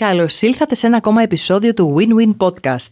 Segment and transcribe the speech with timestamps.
[0.00, 2.90] Καλώς ήλθατε σε ένα ακόμα επεισόδιο του Win-Win Podcast.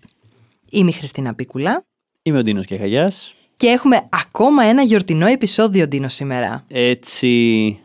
[0.71, 1.84] Είμαι η Χριστίνα Πίκουλα.
[2.23, 3.34] Είμαι ο Ντίνος Κεχαγιάς.
[3.56, 6.64] Και έχουμε ακόμα ένα γιορτινό επεισόδιο, Ντίνο, σήμερα.
[6.68, 7.29] Έτσι,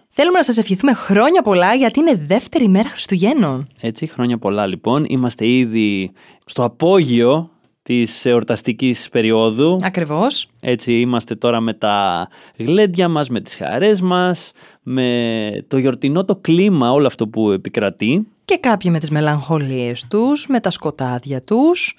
[0.10, 3.68] Θέλουμε να σας ευχηθούμε χρόνια πολλά γιατί είναι δεύτερη μέρα Χριστουγέννων.
[3.82, 5.06] έτσι, χρόνια πολλά λοιπόν.
[5.08, 6.12] Είμαστε ήδη
[6.46, 7.50] στο απόγειο
[7.84, 9.80] της εορταστικής περίοδου.
[9.82, 10.48] Ακριβώς.
[10.60, 12.28] Έτσι, είμαστε τώρα με τα
[12.58, 14.52] γλέντια μας, με τις χαρές μας,
[14.82, 18.28] με το γιορτινό το κλίμα, όλο αυτό που επικρατεί.
[18.46, 21.96] Και κάποιοι με τις μελαγχολίες τους, με τα σκοτάδια τους,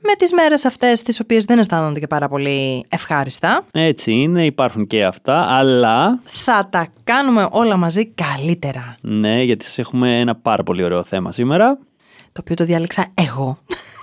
[0.00, 3.64] με τις μέρες αυτές τις οποίες δεν αισθάνονται και πάρα πολύ ευχάριστα.
[3.70, 8.96] Έτσι είναι, υπάρχουν και αυτά, αλλά Θα τα κάνουμε όλα μαζί καλύτερα.
[9.00, 11.78] ναι, γιατί σας έχουμε ένα πάρα πολύ ωραίο θέμα σήμερα.
[12.32, 13.58] Το οποίο το διάλεξα εγώ.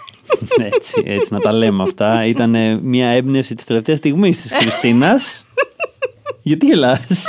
[0.73, 2.25] έτσι, έτσι, να τα λέμε αυτά.
[2.25, 5.43] Ήταν μια έμπνευση της τελευταίας στιγμής της Χριστίνας.
[6.41, 7.25] γιατί γελάς;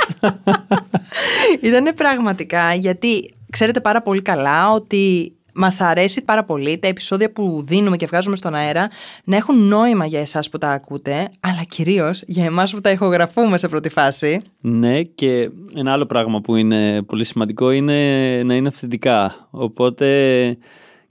[1.61, 7.61] Ήταν πραγματικά γιατί ξέρετε πάρα πολύ καλά ότι μας αρέσει πάρα πολύ τα επεισόδια που
[7.63, 8.87] δίνουμε και βγάζουμε στον αέρα
[9.23, 13.57] να έχουν νόημα για εσάς που τα ακούτε, αλλά κυρίως για εμάς που τα ηχογραφούμε
[13.57, 14.41] σε πρώτη φάση.
[14.61, 19.47] Ναι, και ένα άλλο πράγμα που είναι πολύ σημαντικό είναι να είναι αυθεντικά.
[19.49, 20.07] Οπότε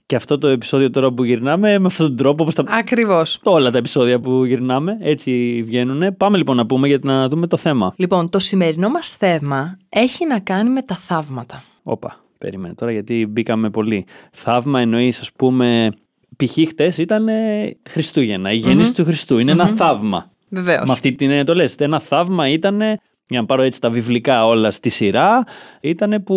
[0.07, 2.63] και αυτό το επεισόδιο τώρα που γυρνάμε με αυτόν τον τρόπο, όπως τα...
[2.67, 3.39] Ακριβώς.
[3.43, 6.17] όλα τα επεισόδια που γυρνάμε, έτσι βγαίνουν.
[6.17, 7.93] Πάμε λοιπόν να πούμε για να δούμε το θέμα.
[7.97, 11.63] Λοιπόν, το σημερινό μας θέμα έχει να κάνει με τα θαύματα.
[11.83, 14.05] Όπα, περίμενε τώρα γιατί μπήκαμε πολύ.
[14.31, 15.91] Θαύμα εννοείς, ας πούμε,
[16.37, 16.57] π.χ.
[16.67, 19.37] χτες ήταν ε, Χριστούγεννα, η γεννηση του Χριστού.
[19.37, 20.31] ειναι ένα θαύμα.
[20.49, 20.85] Βεβαίως.
[20.85, 21.75] Με αυτή την έννοια το λες.
[21.75, 22.81] Ένα θαύμα ήταν,
[23.29, 25.43] για να πάρω έτσι τα βιβλικά όλα στη σειρά,
[25.81, 26.35] ήταν που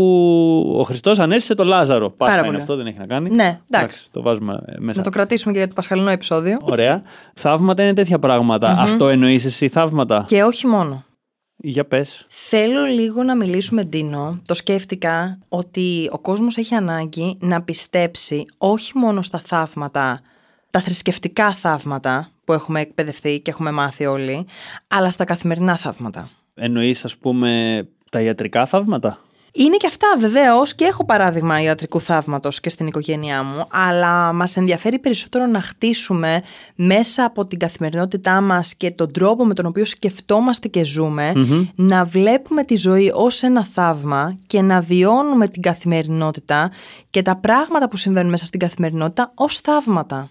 [0.79, 2.11] ο Χριστός ανέστησε το Λάζαρο.
[2.11, 2.61] Πάσχα Πάρα είναι πολύ.
[2.61, 3.31] αυτό, δεν έχει να κάνει.
[3.31, 4.07] Ναι, εντάξει.
[4.11, 4.99] το βάζουμε ε, μέσα.
[4.99, 6.59] Να το κρατήσουμε και για το πασχαλινό επεισόδιο.
[6.63, 7.03] Ωραία.
[7.35, 8.69] Θαύματα είναι τέτοια πράγματα.
[8.79, 11.05] Αυτό εννοείς εσύ θαύματα; Και όχι μόνο.
[11.63, 12.27] Για πες.
[12.29, 14.41] Θέλω λίγο να μιλήσουμε, Ντίνο.
[14.47, 20.21] Το σκέφτηκα ότι ο κόσμος έχει ανάγκη να πιστέψει όχι μόνο στα θαύματα,
[20.71, 24.47] τα θρησκευτικά θαύματα που έχουμε εκπαιδευτεί και έχουμε μάθει όλοι,
[24.89, 26.31] αλλά στα καθημερινά θαύματα.
[26.63, 29.19] Εννοείς ας πούμε τα ιατρικά θαύματα;
[29.53, 34.57] Είναι και αυτά βεβαίως και έχω παράδειγμα ιατρικού θαύματος και στην οικογένειά μου, αλλά μας
[34.57, 36.43] ενδιαφέρει περισσότερο να χτίσουμε
[36.75, 41.33] μέσα από την καθημερινότητά μας και τον τρόπο με τον οποίο σκεφτόμαστε και ζουμε
[41.75, 46.71] να βλέπουμε τη ζωή ως ένα θαύμα και να βιώνουμε την καθημερινότητα
[47.11, 50.31] και τα πράγματα που συμβαίνουν μέσα στην καθημερινότητα ως θαύματα.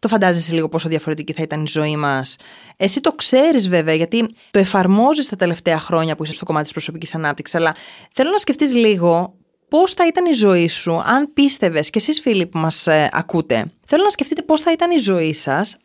[0.00, 2.36] Το φαντάζεσαι λίγο πόσο διαφορετική θα ήταν η ζωή μας.
[2.76, 6.72] Εσύ το ξέρεις βέβαια, γιατί το εφαρμόζεις τα τελευταία χρόνια που είσαι στο κομμάτι της
[6.72, 7.60] προσωπικής ανάπτυξης.
[7.60, 7.74] Αλλά
[8.12, 9.34] θέλω να σκεφτείς λίγο
[9.68, 14.02] πώς θα ήταν η ζωή σου αν πίστευες, και εσείς φίλοι που μας ακούτε, θέλω
[14.02, 15.76] να σκεφτείτε πώς θα ήταν η ζωή σας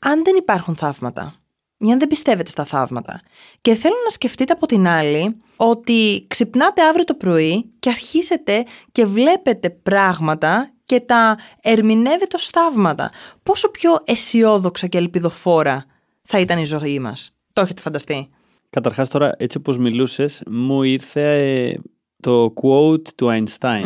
[0.00, 1.34] αν δεν υπάρχουν θαύματα.
[1.78, 3.20] Ή αν δεν πιστεύετε στα θαύματα.
[3.60, 9.06] Και θέλω να σκεφτείτε από την άλλη ότι ξυπνάτε αύριο το πρωί και αρχίσετε και
[9.06, 13.10] βλέπετε πράγματα και τα ερμηνεύετε ως θαύματα.
[13.42, 15.84] Πόσο πιο αισιόδοξα και ελπιδοφόρα
[16.22, 17.30] θα ήταν η ζωή μας.
[17.52, 18.28] Το έχετε φανταστεί;
[18.70, 21.74] Καταρχάς τώρα έτσι όπως μιλούσες μου ήρθε ε,
[22.22, 23.82] το quote του Einstein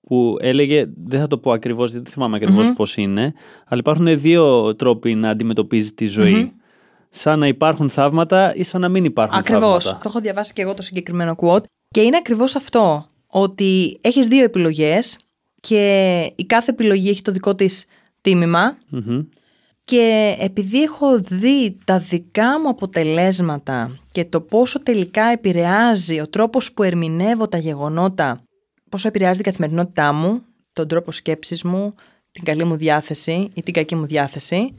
[0.00, 3.34] που έλεγε, δεν θα το πω ακριβώς, δεν θυμάμαι ακριβώς πώς είναι,
[3.66, 6.52] αλλά υπάρχουν δύο τρόποι να αντιμετωπίζεις τη ζωή.
[7.10, 9.84] Σαν να υπάρχουν θαύματα ή σαν να μην υπάρχουν Ακριβώς.
[9.84, 10.02] θαύματα.
[10.02, 11.62] Το έχω διαβάσει και εγώ το συγκεκριμένο quote.
[11.88, 13.06] Και είναι ακριβώς αυτό.
[13.26, 15.18] Ότι έχεις δύο επιλογές
[15.68, 17.86] και η κάθε επιλογή έχει το δικό της
[18.20, 18.78] τίμημα.
[18.88, 19.20] Μμμ.
[19.84, 26.72] Και επειδή έχω δει τα δικά μου αποτελέσματα και το πόσο τελικά επηρεάζει ο τρόπος
[26.72, 28.42] που ερμηνεύω τα γεγονότα,
[28.88, 30.42] πόσο επηρεάζει την καθημερινότητά μου,
[30.72, 31.94] τον τρόπο σκέψης μου,
[32.32, 34.74] την καλή μου διάθεση ή την κακή μου διάθεση,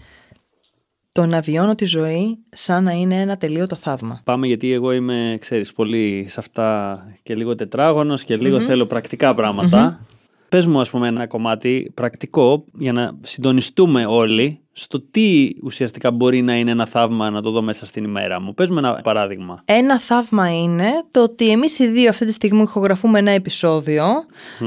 [1.11, 4.21] το να βιώνω τη ζωή σαν να είναι ένα τελείωτο θαύμα.
[4.23, 9.35] Πάμε γιατί εγώ είμαι, ξέρεις, πολύ σε αυτά και λίγο τετράγωνος και λιγο θέλω πρακτικά
[9.35, 10.05] πράγματα.
[10.49, 16.41] Πες μου, ας πούμε, ένα κομμάτι πρακτικό για να συντονιστούμε όλοι στο τι ουσιαστικά μπορεί
[16.41, 18.53] να είναι ένα θαύμα να το δω μέσα στην ημέρα μου.
[18.53, 19.61] Πες μου ένα παράδειγμα.
[19.65, 24.05] Ένα θαύμα είναι το ότι εμείς οι δύο αυτή τη στιγμή ηχογραφούμε ένα επεισόδιο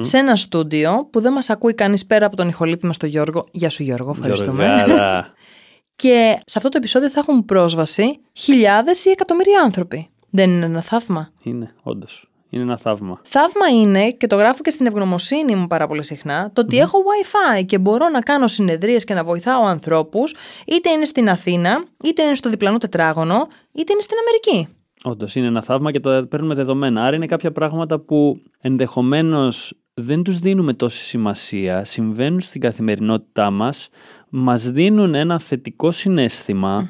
[0.00, 3.46] σε ένα στούντιο που δεν μας ακούει κανείς πέρα από τον ηχολήπτη μας τον Γιώργο.
[3.50, 4.64] Γεια σου Γιώργο, ευχαριστούμε.
[4.64, 5.32] Γιωργάρα.
[6.02, 10.08] Και σε αυτό το επεισόδιο θα έχουν πρόσβαση χιλιάδες ή εκατομμύρια άνθρωποι.
[10.30, 11.32] Δεν είναι ένα θαύμα.
[11.42, 12.27] είναι, όντως.
[12.50, 13.20] Είναι ένα θαύμα.
[13.22, 16.98] Θαύμα είναι, και το γράφω και στην ευγνωμοσύνη μου πάρα πολύ συχνά, το ότι έχω
[16.98, 20.34] WiFi και μπορώ να κάνω συνεδρίες και να βοηθάω ανθρώπους,
[20.66, 24.74] είτε είναι στην Αθήνα, είτε είναι στο διπλανό τετράγωνο, είτε είναι στην Αμερική.
[25.02, 27.04] Όντως είναι ένα θαύμα και το παίρνουμε δεδομένα.
[27.04, 33.88] Άρα είναι κάποια πράγματα που ενδεχομένως δεν τους δίνουμε τόση σημασία, συμβαίνουν στην καθημερινότητά μας,
[34.28, 36.88] μας δίνουν ένα θετικό συναίσθημα,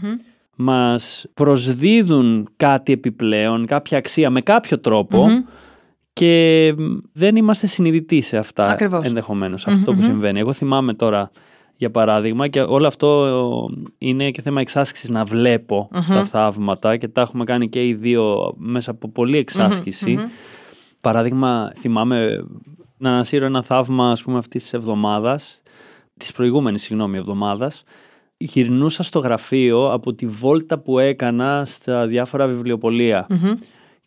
[0.60, 5.26] μας προσδίδουν κάτι επιπλέον, κάποια αξία με κάποιο τρόπο
[6.12, 6.74] και
[7.12, 9.06] δεν είμαστε συνειδητοί σε αυτά Ακριβώς.
[9.06, 10.38] ενδεχομένως, αυτό που συμβαίνει.
[10.38, 11.30] Εγώ θυμάμαι τώρα
[11.76, 13.28] για παράδειγμα και όλο αυτό
[13.98, 18.54] είναι και θέμα εξάσκησης να βλέπω τα θαύματα και τα έχουμε κάνει και οι δύο
[18.56, 20.18] μέσα από πολλή εξάσκηση.
[21.00, 22.44] Παράδειγμα θυμάμαι
[22.96, 25.62] να ανασύρω ένα θαύμα ας πούμε αυτής της εβδομάδας
[26.16, 27.82] της προηγούμενης συγγνώμη εβδομάδας
[28.38, 33.26] γυρνούσα στο γραφείο από τη βόλτα που έκανα στα διάφορα βιβλιοπωλεία.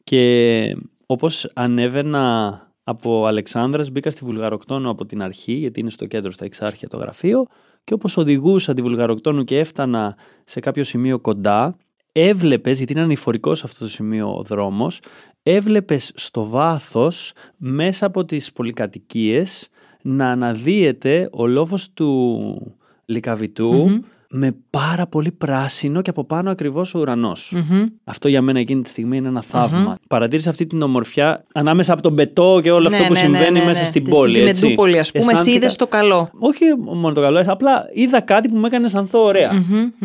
[0.03, 6.31] Και όπως ανέβαινα από Αλεξάνδρας μπήκα στη Βουλγαροκτόνο από την αρχή γιατί είναι στο κέντρο
[6.31, 7.45] στα Εξάρχεια το γραφείο
[7.83, 11.75] και όπως οδηγούσα τη Βουλγαροκτόνου και έφτανα σε κάποιο σημείο κοντά
[12.11, 14.99] έβλεπες, γιατί είναι ανηφορικός αυτό το σημείο ο δρόμος,
[15.43, 19.67] έβλεπες στο βάθος μέσα από τις πολυκατοικίες
[20.01, 26.99] να αναδύεται ο λόφος του λικαβιτου με πάρα πολύ πράσινο και από πάνω ακριβώς ο
[26.99, 27.55] ουρανος
[28.03, 29.97] Αυτό για μένα εκείνη τη στιγμή είναι ένα θαύμα.
[30.07, 33.25] Παρατήρησα αυτή την ομορφιά ανάμεσα από τον πετό και όλο Ναι, αυτό που ναι, ναι,
[33.25, 33.85] συμβαίνει ναι, μέσα ναι.
[33.85, 34.39] στην Στη πόλη.
[34.39, 34.51] έτσι.
[34.53, 36.29] Τσιμεντούπολη, ας πούμε, εσύ Αισθάνθηκα- είδες το καλό.
[36.39, 39.51] Όχι μόνο το καλό, απλά είδα κάτι που με έκανε αισθανθώ ωραία.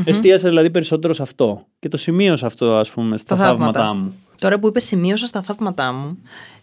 [0.05, 1.67] Εστίασα δηλαδή περισσότερο σε αυτό.
[1.79, 3.73] Και το σημείωσα αυτό, ας πούμε, στα Τα θαύματα.
[3.81, 4.15] θαύματά μου.
[4.41, 6.19] Τώρα που είπες σημείωσα στα θαύματά μου,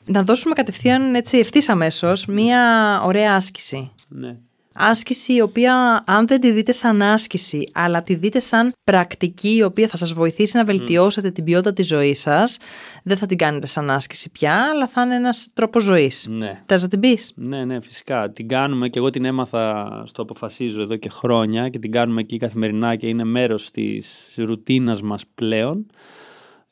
[0.05, 2.59] να δώσουμε κατευθείαν έτσι ευθύς αμέσως μία
[3.05, 3.91] ωραία άσκηση.
[4.07, 4.35] Ναι.
[4.73, 9.63] Άσκηση η οποία αν δεν τη δείτε σαν άσκηση, αλλά τη δείτε σαν πρακτική η
[9.63, 12.57] οποία θα σας βοηθήσει να βελτιώσετε την ποιότητα της ζωής σας,
[13.03, 16.27] δεν θα την κάνετε σαν άσκηση πια, αλλά θα είναι ένας τρόπος ζωής.
[16.29, 16.61] Ναι.
[16.65, 18.29] Θες να την πεις; Ναι, ναι, φυσικά.
[18.29, 22.37] Την κάνουμε και εγώ την έμαθα στο αποφασίζω εδώ και χρόνια και την κάνουμε εκεί
[22.37, 25.85] καθημερινά και είναι μέρος της ρουτίνας μας πλέον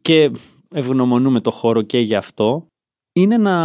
[0.01, 0.31] και
[0.73, 2.65] ευγνωμονούμε το χώρο και γι' αυτό.
[3.13, 3.55] Είναι να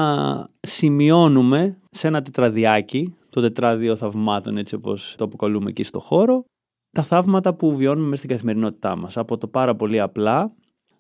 [0.61, 6.45] σημειώνουμε σε ένα τετραδιάκι, το τετράδιο θαυμάτων έτσι όπως το αποκαλούμε εκεί στο χώρο,
[6.91, 9.17] τα θαύματα που βιώνουμε μέσα στην καθημερινότητά μας.
[9.17, 10.53] Από το πάρα πολύ απλά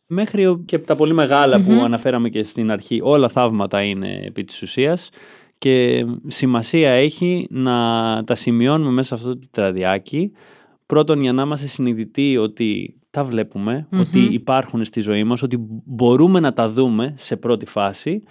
[0.06, 3.00] μέχρι και τα πολύ μεγάλα που αναφέραμε και στην αρχή.
[3.03, 5.11] Όλα θαύματα είναι επί της ουσίας
[5.59, 10.33] και σημασία έχει να τα σημειώνουμε μέσα σε αυτό το τετραδιάκι.
[10.87, 16.41] Πρώτον για να είμαστε συνειδητοί ότι τα βλεπουμε ότι υπάρχουν στη ζωή μας, ότι μπορούμε
[16.41, 18.23] να τα δούμε σε πρώτη φάση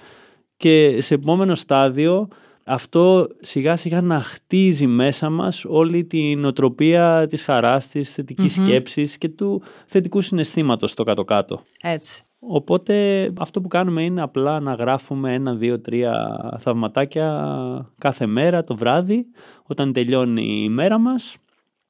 [0.57, 2.28] και σε επόμενο στάδιο
[2.65, 9.17] αυτό σιγά σιγά να χτίζει μέσα μας όλη την οτροπία της χαράς, της θετικης σκέψης
[9.17, 11.62] και του θετικού συναισθήματος στο κάτω-κάτω.
[11.81, 12.23] Έτσι.
[12.39, 17.50] Οπότε αυτό που κάνουμε είναι απλά να γράφουμε ένα, δύο, τρία θαυματάκια
[17.97, 19.25] κάθε μέρα το βράδυ
[19.63, 21.38] όταν τελειώνει η μέρα μας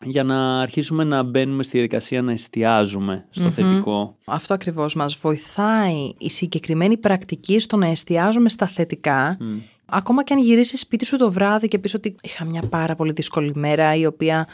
[0.05, 4.17] για να αρχίσουμε να μπαίνουμε στη διαδικασία να εστιάζουμε στο θετικό.
[4.25, 9.37] Αυτό ακριβώς μας βοηθάει η συγκεκριμένη πρακτική στο να εστιάζουμε στα θετικά.
[9.85, 13.11] Ακόμα και αν γυρίσεις σπίτι σου το βράδυ και πεις ότι είχα μια πάρα πολύ
[13.11, 14.47] δύσκολη μέρα η οποία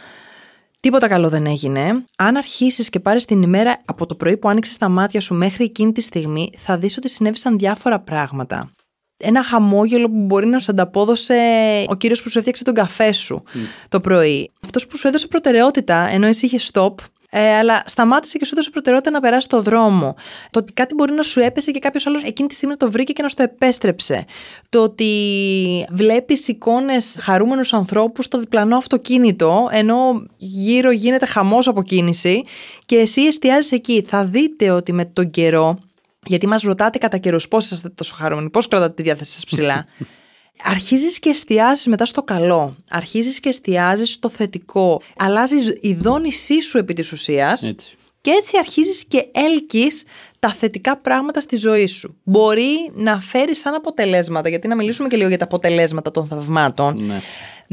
[0.80, 2.06] τίποτα καλό δεν έγινε.
[2.18, 5.64] Αν αρχίσεις και πάρεις την ημέρα από το πρωί που άνοιξες τα μάτια σου μέχρι
[5.64, 8.72] εκείνη τη στιγμή θα δεις ότι συνέβησαν διάφορα πράγματα.
[9.18, 11.36] Ένα χαμόγελο που μπορεί να σου ανταπόδωσε
[11.88, 13.44] ο κύριος που σου έφτιαξε τον καφέ σου
[13.90, 14.52] το πρωί.
[14.64, 16.94] Αυτός που σου έδωσε προτεραιότητα ενώ εσύ είχες stop
[17.34, 20.16] ε, αλλά σταμάτησε και σου έδωσε προτεραιότητα να περάσει το δρόμο.
[20.52, 22.92] Το ότι κάτι μπορεί να σου έπεσε και κάποιος άλλος εκείνη τη στιγμή να το
[22.92, 24.26] βρήκε και να στο επέστρεψε.
[24.70, 25.06] Το ότι
[25.90, 32.44] βλέπεις εικόνες χαρούμενους ανθρώπους στο διπλανό αυτοκίνητο, ενώ γύρω γίνεται χαμός από κίνηση
[32.86, 34.06] και εσύ εστιάζεις εκεί.
[34.08, 35.80] Θα δείτε ότι με τον καιρό.
[36.26, 39.86] Γιατί μας ρωτάτε κατά καιρούς πώς είσαστε τόσο χαρούμενοι, πώς κρατάτε τη διάθεση σας ψηλά.
[40.64, 42.76] Αρχίζεις και εστιάζεις μετά στο καλό.
[42.90, 45.02] Αρχίζεις και εστιάζεις στο θετικό.
[45.18, 47.64] Αλλάζεις η δόνησή σου επί της ουσίας.
[47.64, 47.96] Έτσι.
[48.22, 50.04] Και έτσι αρχίζεις και έλκεις
[50.40, 52.18] τα θετικά πράγματα στη ζωή σου.
[52.24, 57.06] Μπορεί να φέρεις σαν αποτελέσματα, γιατί να μιλήσουμε και λίγο για τα αποτελέσματα των θαυμάτων.
[57.06, 57.22] Ναι.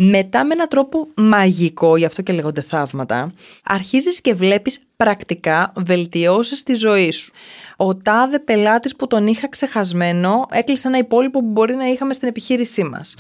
[0.01, 3.31] Μετά με έναν τρόπο μαγικό, γι' αυτό και λέγονται θαύματα,
[3.65, 7.33] αρχίζεις και βλέπεις πρακτικά βελτιώσεις στη ζωής σου.
[7.77, 12.29] Ο τάδε πελάτης που τον είχα ξεχασμένο έκλεισε ένα υπόλοιπο που μπορεί να είχαμε στην
[12.29, 13.17] επιχείρησή μας.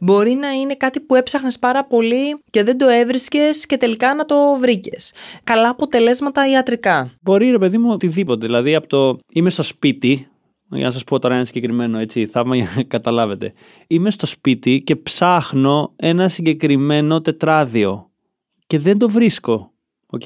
[0.00, 4.24] Μπορεί να είναι κάτι που έψαχνες πάρα πολύ και δεν το έβρισκες και τελικά να
[4.24, 5.12] το βρήκες.
[5.44, 7.10] Καλά αποτελέσματα ιατρικά.
[7.22, 8.46] Μπορεί ρε παιδί μου οτιδήποτε.
[8.46, 10.31] Δηλαδή από το είμαι στο σπίτι,
[10.76, 13.52] για να σας πω τώρα ένα συγκεκριμένο έτσι, θαύμα για να καταλάβετε.
[13.86, 18.10] Είμαι στο σπίτι και ψάχνω ένα συγκεκριμένο τετράδιο
[18.66, 19.72] και δεν το βρίσκω.
[20.06, 20.22] Οκ;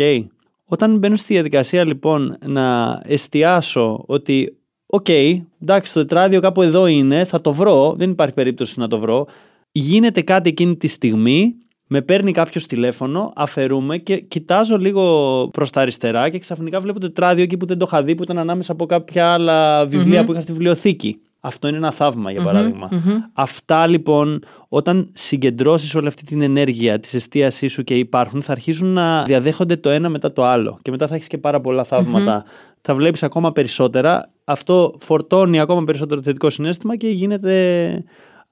[0.65, 7.25] Όταν μπαίνω στη διαδικασία λοιπόν να εστιάσω ότι οκ, εντάξει το τετράδιο κάπου εδώ είναι,
[7.25, 9.27] θα το βρω, δεν υπάρχει περίπτωση να το βρω.
[9.73, 11.55] Γίνεται κάτι εκείνη τη στιγμή,
[11.87, 17.07] με παίρνει κάποιος τηλέφωνο, αφαιρούμαι και κοιτάζω λίγο προς τα αριστερά και ξαφνικά βλέπω το
[17.07, 20.33] τετράδιο εκεί που δεν το είχα δει, που ήταν ανάμεσα από κάποια άλλα βιβλία που
[20.33, 21.21] είχα στη βιβλιοθήκη.
[21.41, 22.89] Αυτό είναι ένα θαύμα, για παραδειγμα
[23.33, 28.89] Αυτά λοιπόν, όταν συγκεντρώσεις όλη αυτή την ενέργεια της εστίασής σου και υπάρχουν, θα αρχίσουν
[28.89, 30.79] να διαδέχονται το ένα μετά το άλλο.
[30.83, 32.45] Και μετά θα έχεις και πάρα πολλά θαύματα
[32.81, 34.31] θα βλέπεις ακόμα περισσότερα.
[34.45, 38.05] Αυτό φορτώνει ακόμα περισσότερο το θετικό συνέστημα και γίνεται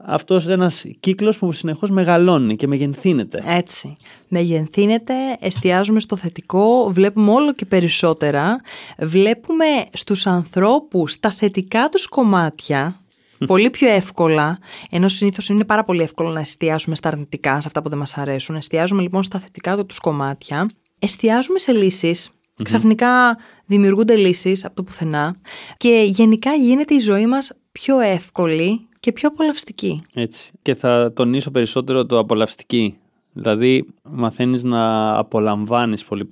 [0.06, 3.42] αυτός ένας κύκλος που συνεχώς μεγαλώνει και μεγενθύνεται.
[3.46, 3.96] Έτσι.
[4.28, 8.60] Μεγενθύνεται, εστιάζουμε στο θετικό, βλέπουμε όλο και περισσότερα.
[8.98, 12.98] Βλέπουμε στους ανθρώπους τα θετικά τους κομμάτια
[13.46, 14.58] πολύ πιο εύκολα,
[14.90, 18.18] ενώ συνήθως είναι πάρα πολύ εύκολο να εστιάσουμε στα αρνητικά, σε αυτά που δεν μας
[18.18, 18.56] αρέσουν.
[18.56, 20.70] Εστιάζουμε λοιπόν στα θετικά του κομμάτια.
[20.98, 22.30] Εστιάζουμε σε λύσεις.
[22.62, 25.36] Ξαφνικά δημιουργούνται λύσεις από το πουθενά
[25.76, 30.02] και γενικά γίνεται η ζωή μας πιο εύκολη και πιο απολαυστική.
[30.14, 30.50] Έτσι.
[30.62, 32.98] Και θα τονίσω περισσότερο το απολαυστική.
[33.32, 36.26] Δηλαδή μαθαίνεις να απολαμβάνεις πολύ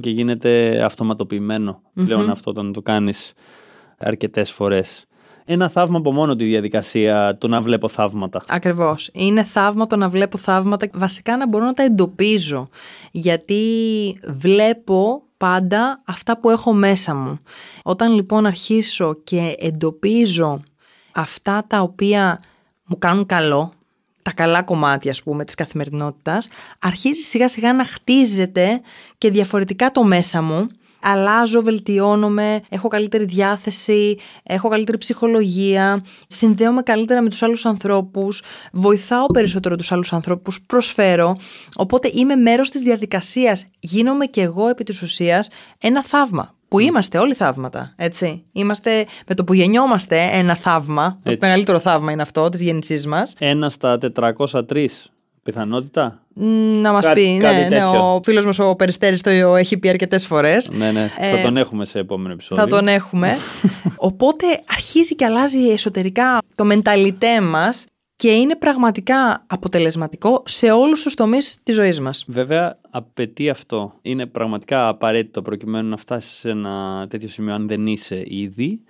[0.00, 3.32] και γίνεται αυτοματοποιημένο πλέον αυτό όταν το κάνεις
[3.98, 5.06] αρκετές φορές
[5.44, 8.42] ένα θαύμα από μόνο τη διαδικασία του να βλέπω θαύματα.
[8.48, 9.10] Ακριβώς.
[9.12, 10.88] Είναι θαύμα το να βλέπω θαύματα.
[10.92, 12.68] Βασικά να μπορώ να τα εντοπίζω.
[13.10, 13.64] Γιατί
[14.26, 17.36] βλέπω πάντα αυτά που έχω μέσα μου.
[17.82, 20.60] Όταν λοιπόν αρχίσω και εντοπίζω
[21.14, 22.40] αυτά τα οποία
[22.86, 23.72] μου κάνουν καλό,
[24.22, 28.80] τα καλά κομμάτια ας πούμε της καθημερινότητας, αρχίζει σιγά σιγά να χτίζεται
[29.18, 30.66] και διαφορετικά το μέσα μου.
[31.04, 38.42] Αλλάζω, βελτιώνομαι, έχω καλύτερη διάθεση, έχω καλύτερη ψυχολογία, συνδέομαι καλύτερα με τους άλλους ανθρώπους,
[38.72, 41.36] βοηθάω περισσότερο τους άλλους ανθρώπους, προσφέρω,
[41.76, 46.54] οπότε είμαι μέρος της διαδικασίας, γίνομαι κι εγώ επί της ουσίας ένα θαύμα.
[46.72, 48.44] Που είμαστε όλοι θαύματα, έτσι.
[48.52, 51.18] Είμαστε με το που γεννιόμαστε ένα θαύμα.
[51.22, 53.34] Το μεγαλύτερο θαύμα είναι αυτό της γέννησής μας.
[53.38, 54.86] Ένα στα 403
[55.42, 56.22] πιθανότητα.
[56.80, 57.26] Να μας πει.
[57.26, 60.70] Ναι, ναι, ο φίλος μας ο Περιστέρης το έχει πει αρκετές φορές.
[60.70, 61.06] Ναι, ναι.
[61.06, 62.64] θα ε, τον έχουμε σε επόμενο επεισόδιο.
[62.64, 63.36] Θα τον έχουμε.
[63.96, 67.84] Οπότε αρχίζει και αλλάζει εσωτερικά το μενταλιτέ μας
[68.22, 72.24] και είναι πραγματικά αποτελεσματικό σε όλους τους τομείς της ζωής μας.
[72.28, 73.94] Βέβαια, απαιτεί αυτό.
[74.02, 78.82] Είναι πραγματικά απαραίτητο προκειμένου να φτάσεις σε ένα τέτοιο σημείο, αν δεν είσαι ήδη,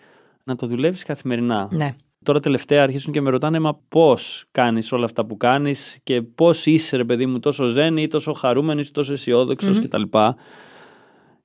[0.45, 1.69] να το δουλεύεις καθημερινά.
[1.71, 1.95] Ναι.
[2.23, 6.67] Τώρα τελευταία αρχίζουν και με ρωτάνε, μα πώς κάνεις όλα αυτά που κάνεις και πώς
[6.67, 9.89] είσαι, ρε παιδί μου, τόσο ζεν ή τόσο χαρούμενος ή τόσο αισιόδοξος mm-hmm.
[9.89, 10.19] κτλ.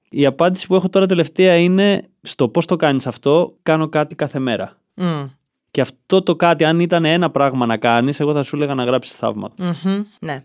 [0.10, 4.40] Η απάντηση που έχω τώρα τελευταία είναι στο πώς το κάνεις αυτό, κάνω κάτι κάθε
[4.40, 4.78] μέρα.
[4.96, 5.30] Mm.
[5.72, 8.84] Και αυτό το κάτι, αν ήταν ένα πράγμα να κάνεις, εγώ θα σου έλεγα να
[8.84, 9.56] γράψεις θαύματα.
[9.58, 10.04] Mm-hmm.
[10.20, 10.44] Ναι.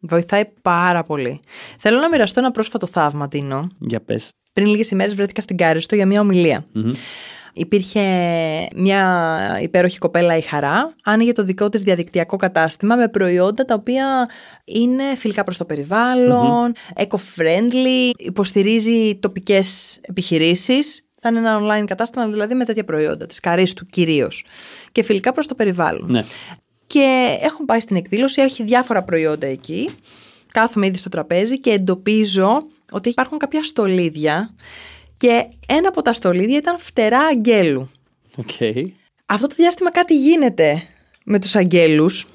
[0.00, 1.40] Βοηθάει πάρα πολύ.
[1.78, 3.68] Θέλω να μοιραστώ ένα πρόσφατο θαύμα, Τίνο.
[3.78, 4.30] Για πες.
[4.52, 6.64] Πριν λίγες ημέρες βρέθηκα στην Κάριστο για μια ομιλία.
[6.74, 6.92] Mm-hmm.
[7.52, 8.00] Υπήρχε
[8.76, 14.28] μια υπέροχη κοπέλα η Χαρά, άνοιγε το δικό της διαδικτυακό κατάστημα με προϊόντα τα οποία
[14.64, 21.07] είναι φιλικά προς το περιβάλλον, mm eco-friendly, υποστηρίζει τοπικές επιχειρήσεις.
[21.20, 24.44] Θα είναι ένα online κατάστημα δηλαδή με τέτοια προϊόντα, της καρίστου κυρίως
[24.92, 26.10] και φιλικά προς το περιβάλλον.
[26.10, 26.24] Ναι.
[26.86, 29.90] Και έχω πάει στην εκδήλωση, έχει διάφορα προϊόντα εκεί.
[30.52, 34.54] Κάθομαι ήδη στο τραπέζι και εντοπίζω ότι υπάρχουν κάποια στολίδια
[35.16, 37.90] και ένα από τα στολίδια ήταν φτερά αγγέλου.
[38.36, 38.84] Okay.
[39.26, 40.82] Αυτό το διάστημα κάτι γίνεται
[41.24, 42.26] με τους αγγέλους.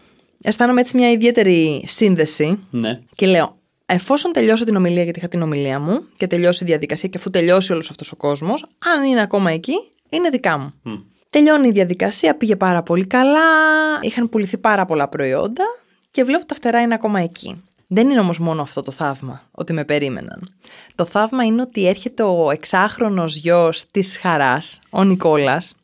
[0.42, 2.60] Αισθάνομαι έτσι μια ιδιαίτερη σύνδεση.
[2.72, 3.00] Ναι.
[3.16, 3.58] Και λέω,
[3.94, 7.30] εφόσον τελειώσω την ομιλία, γιατί είχα την ομιλία μου και τελειώσει η διαδικασία και αφού
[7.30, 9.74] τελειώσει όλος αυτός ο κόσμος, αν είναι ακόμα εκεί,
[10.10, 10.74] είναι δικά μου.
[10.86, 11.04] Mm.
[11.30, 13.40] Τελειώνει η διαδικασία, πήγε πάρα πολύ καλά,
[14.02, 15.64] είχαν πουληθεί πάρα πολλά προϊόντα
[16.12, 17.64] και βλέπω τα φτερά είναι ακόμα εκεί.
[17.88, 20.56] Δεν είναι όμως μόνο αυτό το θαύμα, ότι με περίμεναν.
[20.96, 25.76] Το θαύμα είναι ότι έρχεται ο εξάχρονος γιος της Χαράς, ο Νικόλας,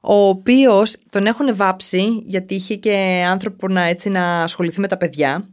[0.00, 4.96] ο οποίος τον έχουν βάψει γιατί είχε και άνθρωπο να, έτσι, να ασχοληθεί με τα
[4.96, 5.48] παιδιά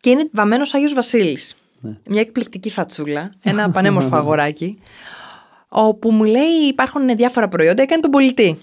[0.00, 1.56] και είναι βαμμένος Άγιος Βασίλης.
[1.80, 1.96] Ναι.
[2.08, 4.78] Μια εκπληκτική φατσούλα, ένα πανέμορφο αγοράκι,
[5.68, 8.58] όπου μου λέει υπάρχουν διάφορα προϊόντα, έκανε τον πολιτή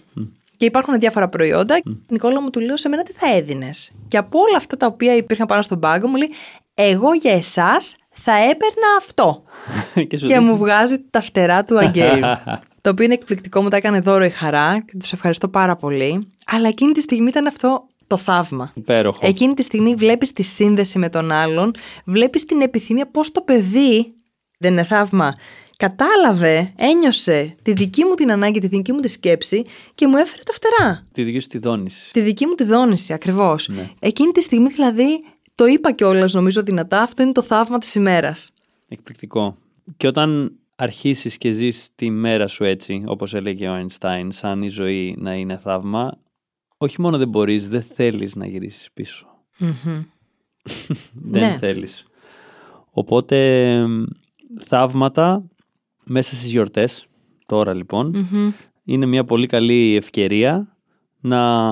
[0.58, 1.78] και υπάρχουν διάφορα προϊόντα.
[1.78, 1.92] Mm.
[2.08, 3.92] Νικόλα μου του λέω σε μένα τι θα έδινες.
[4.08, 6.32] Και από όλα αυτά τα οποία υπήρχαν πάνω στον πάγκο μου λέει,
[6.74, 9.44] Εγώ για εσάς θα έπαιρνα αυτό.
[10.08, 12.26] και, και μου βγάζει τα φτερά του Αγγέλου.
[12.82, 16.34] το οποίο είναι εκπληκτικό, μου τα έκανε δώρο η χαρά και τους ευχαριστώ πάρα πολύ.
[16.46, 18.72] Αλλά εκείνη τη στιγμή ήταν αυτό το θαύμα.
[18.76, 19.20] Υπέροχο.
[19.22, 21.72] Εκείνη τη στιγμή βλέπεις τη σύνδεση με τον άλλον,
[22.06, 24.14] βλέπεις την επιθυμία πώς το παιδί.
[24.58, 25.36] Δεν είναι θαύμα
[25.78, 30.42] κατάλαβε, ένιωσε τη δική μου την ανάγκη, τη δική μου τη σκέψη και μου έφερε
[30.44, 31.08] τα φτερά.
[31.12, 32.12] Τη δική σου τη δόνηση.
[32.12, 33.68] Τη δική μου τη δόνηση, ακριβώς.
[33.68, 33.90] Ναι.
[34.00, 35.24] Εκείνη τη στιγμή δηλαδή
[35.56, 38.54] το είπα κιόλας, νομίζω δυνατά, αυτό είναι το θαύμα της ημέρας.
[38.90, 39.58] Εκπληκτικό.
[39.98, 44.70] Και όταν αρχίσεις και ζεις τη μέρα σου έτσι, όπως έλεγε ο Αϊνστάιν, σαν η
[44.70, 46.18] ζωή να είναι θαύμα,
[46.86, 49.28] όχι μόνο δεν μπορείς, δεν θέλεις να γυρίσεις πίσω.
[51.32, 51.58] δεν ναι.
[51.60, 52.06] θέλεις.
[52.92, 53.86] Οπότε
[54.60, 55.50] θαύματα
[56.06, 57.08] μέσα στις γιορτές,
[57.46, 58.28] τώρα λοιπόν,
[58.84, 60.78] είναι μια πολύ καλή ευκαιρία
[61.20, 61.64] να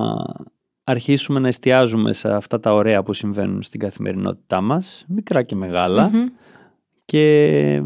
[0.84, 6.12] αρχίσουμε να εστιάζουμε σε αυτά τα ωραία που συμβαίνουν στην καθημερινότητά μας, μικρά και μεγαλα
[7.05, 7.84] και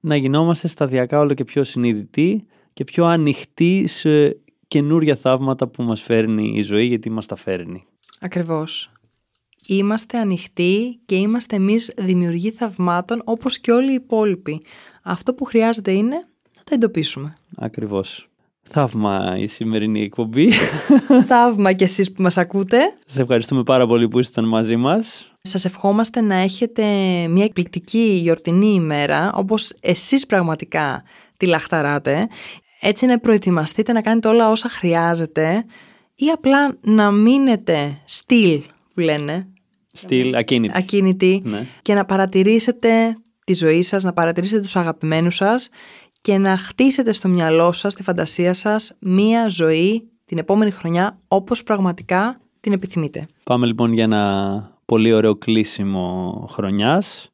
[0.00, 4.40] να γινόμαστε σταδιακά όλο και πιο συνειδητοί και πιο ανοιχτοί σε
[4.72, 7.84] καινούρια θαύματα που μας φέρνει η ζωή γιατί μας τα φέρνει.
[8.20, 8.90] Ακριβώς.
[9.66, 14.62] Είμαστε ανοιχτοί και είμαστε εμείς δημιουργοί θαυμάτων όπως και όλοι οι υπόλοιποι.
[15.02, 16.16] Αυτό που χρειάζεται είναι
[16.56, 17.36] να τα εντοπίσουμε.
[17.56, 18.28] Ακριβώς.
[18.62, 20.52] Θαύμα η σημερινή εκπομπή.
[21.32, 22.78] Θαύμα και εσείς που μας ακούτε.
[23.06, 25.32] Σας ευχαριστούμε πάρα πολύ που ήσασταν μαζί μας.
[25.42, 26.84] Σας ευχόμαστε να έχετε
[27.28, 31.02] μια εκπληκτική γιορτινή ημέρα, όπως εσείς πραγματικά
[31.36, 32.28] τη λαχταράτε.
[32.84, 35.64] Έτσι να προετοιμαστείτε να κάνετε όλα όσα χρειάζεται
[36.14, 38.62] ή απλά να μείνετε στυλ,
[38.94, 39.48] που λένε.
[39.92, 40.74] Στυλ, ακίνητη.
[40.76, 41.66] Ακίνητη Ναι.
[41.82, 45.68] και να παρατηρήσετε τη ζωή σας, να παρατηρήσετε τους αγαπημένους σας
[46.20, 51.62] και να χτίσετε στο μυαλό σας, στη φαντασία σας, μία ζωή την επόμενη χρονιά όπως
[51.62, 53.26] πραγματικά την επιθυμείτε.
[53.44, 57.31] Πάμε λοιπόν για ένα πολύ ωραίο κλείσιμο χρονιάς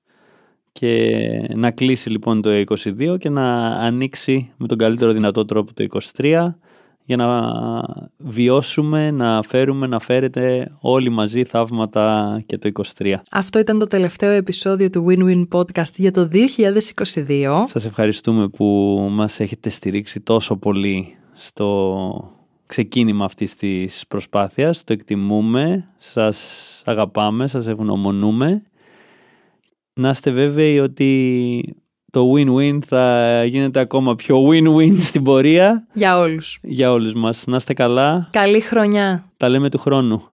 [0.79, 1.11] και
[1.55, 6.47] να κλείσει λοιπόν το 22 και να ανοίξει με τον καλύτερο δυνατό τρόπο το 23
[7.05, 7.51] για να
[8.17, 13.15] βιώσουμε, να φέρουμε, να φέρετε όλοι μαζί θαύματα και το 23.
[13.31, 16.29] Αυτό ήταν το τελευταίο επεισόδιο του Win-Win Podcast για το
[17.27, 17.65] 2022.
[17.67, 18.67] Σας ευχαριστούμε που
[19.11, 22.31] μας έχετε στηρίξει τόσο πολύ στο
[22.67, 24.85] ξεκίνημα αυτής της προσπάθειας.
[24.85, 28.63] Το εκτιμούμε, σας αγαπάμε, σας ευγνωμονούμε.
[29.99, 31.75] Να είστε βέβαιοι ότι
[32.11, 36.59] το win-win θα γίνεται ακόμα πιο win-win στην πορεία Για όλους.
[36.63, 37.45] για όλους μας.
[37.47, 39.25] Να είστε καλά, Καλή χρονιά.
[39.37, 40.23] τα λέμε του χρόνου.